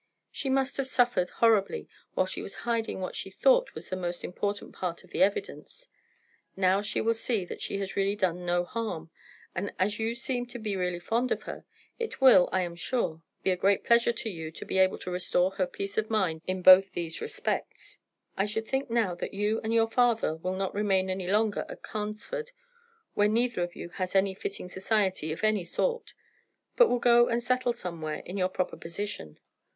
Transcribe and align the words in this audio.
She 0.31 0.49
must 0.49 0.77
have 0.77 0.87
suffered 0.87 1.29
horribly 1.29 1.87
while 2.15 2.25
she 2.25 2.41
was 2.41 2.55
hiding 2.65 3.01
what 3.01 3.13
she 3.15 3.29
thought 3.29 3.75
was 3.75 3.89
the 3.89 3.95
most 3.95 4.23
important 4.23 4.73
part 4.73 5.03
of 5.03 5.11
the 5.11 5.21
evidence; 5.21 5.89
now 6.55 6.81
she 6.81 6.99
will 6.99 7.13
see 7.13 7.45
that 7.45 7.61
she 7.61 7.77
has 7.77 7.95
really 7.95 8.15
done 8.15 8.43
no 8.43 8.63
harm; 8.63 9.11
and 9.53 9.71
as 9.77 9.99
you 9.99 10.15
seem 10.15 10.47
to 10.47 10.57
be 10.57 10.75
really 10.75 10.97
fond 10.97 11.31
of 11.31 11.43
her, 11.43 11.65
it 11.99 12.19
will, 12.19 12.49
I 12.51 12.61
am 12.61 12.75
sure, 12.75 13.21
be 13.43 13.51
a 13.51 13.55
great 13.55 13.83
pleasure 13.83 14.11
to 14.11 14.27
you 14.27 14.49
to 14.49 14.65
be 14.65 14.79
able 14.79 14.97
to 14.97 15.11
restore 15.11 15.51
her 15.51 15.67
peace 15.67 15.99
of 15.99 16.09
mind 16.09 16.41
in 16.47 16.63
both 16.63 16.93
these 16.93 17.21
respects. 17.21 17.99
I 18.35 18.47
should 18.47 18.67
think 18.67 18.89
now 18.89 19.13
that 19.13 19.35
you 19.35 19.61
and 19.63 19.71
your 19.71 19.85
father 19.87 20.33
will 20.35 20.55
not 20.55 20.73
remain 20.73 21.11
any 21.11 21.27
longer 21.27 21.63
at 21.69 21.83
Carnesford, 21.83 22.49
where 23.13 23.27
neither 23.29 23.61
of 23.61 23.75
you 23.75 23.89
has 23.89 24.15
any 24.15 24.33
fitting 24.33 24.67
society 24.67 25.31
of 25.31 25.43
any 25.43 25.63
sort, 25.63 26.13
but 26.75 26.89
will 26.89 26.97
go 26.97 27.27
and 27.27 27.43
settle 27.43 27.71
somewhere 27.71 28.23
in 28.25 28.35
your 28.35 28.49
proper 28.49 28.75
position. 28.77 29.37